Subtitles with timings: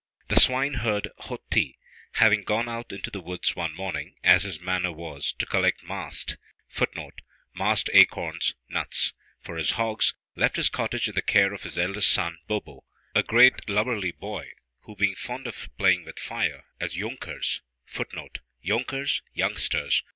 [0.29, 1.77] The swineherd, Ho ti,
[2.13, 6.37] having gone out into the woods one morning, as his manner was, to collect mast
[6.69, 7.21] [Footnote:
[7.53, 12.09] Mast acorns: nuts.] for his hogs, left his cottage in the care of his eldest
[12.11, 14.49] son Bo bo, a great lubberly boy,
[14.85, 20.01] who being fond of playing with fire, as younkers [Footnote: Younkers: youngsters.